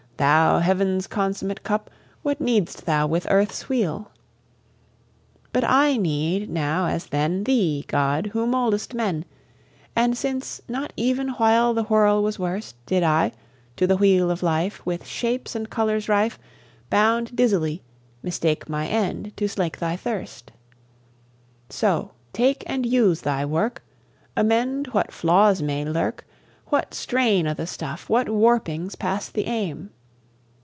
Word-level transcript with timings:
Thou, 0.17 0.59
heaven's 0.59 1.07
consummate 1.07 1.63
cup, 1.63 1.89
what 2.21 2.39
need'st 2.39 2.85
thou 2.85 3.07
with 3.07 3.25
earth's 3.31 3.67
wheel? 3.69 4.11
But 5.51 5.63
I 5.63 5.97
need, 5.97 6.47
now 6.47 6.85
as 6.85 7.07
then, 7.07 7.43
Thee, 7.45 7.85
God, 7.87 8.27
who 8.27 8.45
mouldest 8.45 8.93
men; 8.93 9.25
And 9.95 10.15
since, 10.15 10.61
not 10.69 10.93
even 10.95 11.29
while 11.29 11.73
the 11.73 11.85
whirl 11.85 12.21
was 12.21 12.37
worst 12.37 12.75
Did 12.85 13.01
I, 13.01 13.31
to 13.77 13.87
the 13.87 13.97
wheel 13.97 14.29
of 14.29 14.43
life 14.43 14.85
With 14.85 15.07
shapes 15.07 15.55
and 15.55 15.71
colours 15.71 16.07
rife, 16.07 16.37
Bound 16.91 17.35
dizzily, 17.35 17.81
mistake 18.21 18.69
my 18.69 18.85
end, 18.85 19.35
to 19.37 19.49
slake 19.49 19.79
Thy 19.79 19.95
thirst: 19.95 20.51
So, 21.71 22.11
take 22.31 22.63
and 22.67 22.85
use 22.85 23.21
Thy 23.21 23.43
work: 23.43 23.81
Amend 24.37 24.85
what 24.89 25.11
flaws 25.11 25.63
may 25.63 25.83
lurk, 25.83 26.27
What 26.67 26.93
strain 26.93 27.47
o' 27.47 27.55
the 27.55 27.65
stuff, 27.65 28.07
what 28.07 28.29
warpings 28.29 28.95
past 28.95 29.33
the 29.33 29.47
aim! 29.47 29.89